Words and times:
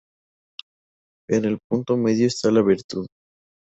En 1.29 1.45
el 1.45 1.59
punto 1.69 1.95
medio 1.95 2.25
está 2.25 2.49
la 2.49 2.63
virtud 2.63 3.05